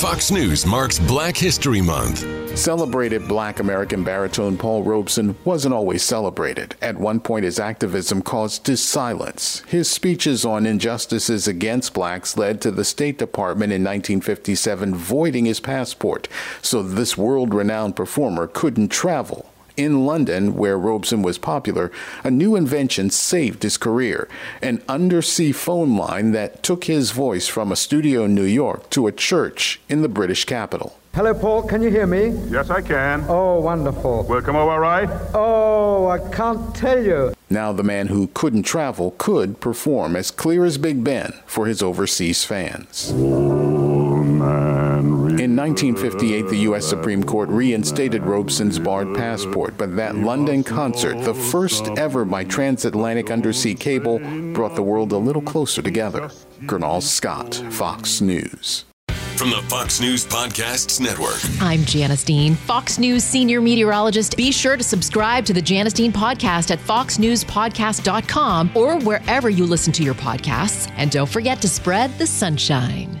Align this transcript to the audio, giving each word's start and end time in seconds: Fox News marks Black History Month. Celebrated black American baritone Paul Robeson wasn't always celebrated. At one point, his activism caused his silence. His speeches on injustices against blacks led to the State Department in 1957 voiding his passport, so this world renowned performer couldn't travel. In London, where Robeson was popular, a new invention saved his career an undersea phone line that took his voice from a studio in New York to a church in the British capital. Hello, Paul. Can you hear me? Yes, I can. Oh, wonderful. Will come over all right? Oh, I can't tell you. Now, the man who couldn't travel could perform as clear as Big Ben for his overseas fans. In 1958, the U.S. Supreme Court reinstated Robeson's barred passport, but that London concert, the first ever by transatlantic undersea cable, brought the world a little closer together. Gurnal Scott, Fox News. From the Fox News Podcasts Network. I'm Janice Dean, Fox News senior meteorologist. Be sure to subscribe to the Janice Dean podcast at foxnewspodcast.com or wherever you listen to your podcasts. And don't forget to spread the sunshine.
Fox 0.00 0.30
News 0.30 0.64
marks 0.64 0.98
Black 0.98 1.36
History 1.36 1.82
Month. 1.82 2.24
Celebrated 2.58 3.28
black 3.28 3.60
American 3.60 4.02
baritone 4.02 4.56
Paul 4.56 4.82
Robeson 4.82 5.36
wasn't 5.44 5.74
always 5.74 6.02
celebrated. 6.02 6.74
At 6.80 6.96
one 6.96 7.20
point, 7.20 7.44
his 7.44 7.60
activism 7.60 8.22
caused 8.22 8.66
his 8.66 8.82
silence. 8.82 9.60
His 9.68 9.90
speeches 9.90 10.46
on 10.46 10.64
injustices 10.64 11.46
against 11.46 11.92
blacks 11.92 12.38
led 12.38 12.62
to 12.62 12.70
the 12.70 12.82
State 12.82 13.18
Department 13.18 13.74
in 13.74 13.82
1957 13.82 14.94
voiding 14.94 15.44
his 15.44 15.60
passport, 15.60 16.28
so 16.62 16.82
this 16.82 17.18
world 17.18 17.52
renowned 17.52 17.94
performer 17.94 18.46
couldn't 18.46 18.88
travel. 18.88 19.49
In 19.76 20.06
London, 20.06 20.54
where 20.54 20.78
Robeson 20.78 21.22
was 21.22 21.38
popular, 21.38 21.90
a 22.24 22.30
new 22.30 22.56
invention 22.56 23.10
saved 23.10 23.62
his 23.62 23.76
career 23.76 24.28
an 24.62 24.82
undersea 24.88 25.52
phone 25.52 25.96
line 25.96 26.32
that 26.32 26.62
took 26.62 26.84
his 26.84 27.10
voice 27.10 27.46
from 27.46 27.72
a 27.72 27.76
studio 27.76 28.24
in 28.24 28.34
New 28.34 28.42
York 28.42 28.90
to 28.90 29.06
a 29.06 29.12
church 29.12 29.80
in 29.88 30.02
the 30.02 30.08
British 30.08 30.44
capital. 30.44 30.96
Hello, 31.12 31.34
Paul. 31.34 31.64
Can 31.64 31.82
you 31.82 31.90
hear 31.90 32.06
me? 32.06 32.28
Yes, 32.50 32.70
I 32.70 32.82
can. 32.82 33.24
Oh, 33.28 33.60
wonderful. 33.60 34.22
Will 34.28 34.42
come 34.42 34.54
over 34.54 34.70
all 34.70 34.78
right? 34.78 35.08
Oh, 35.34 36.06
I 36.06 36.18
can't 36.30 36.72
tell 36.72 37.02
you. 37.02 37.34
Now, 37.48 37.72
the 37.72 37.82
man 37.82 38.06
who 38.06 38.28
couldn't 38.28 38.62
travel 38.62 39.16
could 39.18 39.58
perform 39.58 40.14
as 40.14 40.30
clear 40.30 40.64
as 40.64 40.78
Big 40.78 41.02
Ben 41.02 41.32
for 41.46 41.66
his 41.66 41.82
overseas 41.82 42.44
fans. 42.44 43.12
In 45.60 45.66
1958, 45.66 46.48
the 46.48 46.62
U.S. 46.70 46.86
Supreme 46.86 47.22
Court 47.22 47.50
reinstated 47.50 48.22
Robeson's 48.22 48.78
barred 48.78 49.14
passport, 49.14 49.76
but 49.76 49.94
that 49.94 50.16
London 50.16 50.64
concert, 50.64 51.22
the 51.22 51.34
first 51.34 51.86
ever 51.98 52.24
by 52.24 52.44
transatlantic 52.44 53.30
undersea 53.30 53.74
cable, 53.74 54.20
brought 54.54 54.74
the 54.74 54.82
world 54.82 55.12
a 55.12 55.18
little 55.18 55.42
closer 55.42 55.82
together. 55.82 56.30
Gurnal 56.62 57.02
Scott, 57.02 57.56
Fox 57.72 58.22
News. 58.22 58.86
From 59.36 59.50
the 59.50 59.62
Fox 59.68 60.00
News 60.00 60.24
Podcasts 60.24 60.98
Network. 60.98 61.38
I'm 61.60 61.84
Janice 61.84 62.24
Dean, 62.24 62.54
Fox 62.54 62.98
News 62.98 63.22
senior 63.22 63.60
meteorologist. 63.60 64.38
Be 64.38 64.50
sure 64.52 64.78
to 64.78 64.82
subscribe 64.82 65.44
to 65.44 65.52
the 65.52 65.60
Janice 65.60 65.92
Dean 65.92 66.10
podcast 66.10 66.70
at 66.70 66.78
foxnewspodcast.com 66.78 68.70
or 68.74 68.98
wherever 69.00 69.50
you 69.50 69.66
listen 69.66 69.92
to 69.92 70.02
your 70.02 70.14
podcasts. 70.14 70.90
And 70.96 71.10
don't 71.10 71.28
forget 71.28 71.60
to 71.60 71.68
spread 71.68 72.16
the 72.16 72.26
sunshine. 72.26 73.20